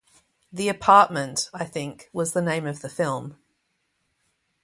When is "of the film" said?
2.65-3.37